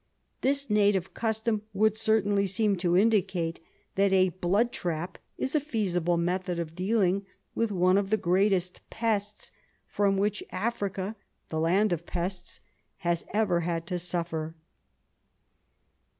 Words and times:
This 0.41 0.67
native 0.67 1.13
custom 1.13 1.61
would 1.73 1.95
certainly 1.95 2.47
seem 2.47 2.75
to 2.77 2.97
indicate 2.97 3.59
that 3.93 4.11
a 4.11 4.29
blood 4.29 4.71
trap 4.71 5.19
is 5.37 5.53
a 5.53 5.59
feasible 5.59 6.17
method 6.17 6.57
of 6.57 6.73
dealing 6.73 7.23
with 7.53 7.71
one 7.71 7.99
of 7.99 8.09
the 8.09 8.17
greatest 8.17 8.81
pests 8.89 9.51
from 9.85 10.17
which 10.17 10.43
Africa, 10.51 11.15
the 11.49 11.59
land 11.59 11.93
of 11.93 12.07
pests, 12.07 12.61
has 13.05 13.25
ever 13.31 13.59
had 13.59 13.85
to 13.85 13.99
suffer." 13.99 14.55